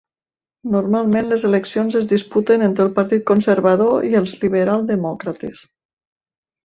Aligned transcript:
Normalment 0.75 1.27
les 1.33 1.43
eleccions 1.49 1.97
es 1.99 2.09
disputen 2.13 2.65
entre 2.69 2.85
el 2.87 2.91
Partit 2.95 3.25
Conservador 3.33 4.09
i 4.13 4.17
els 4.21 4.35
Liberal 4.47 4.89
Demòcrates. 4.91 5.61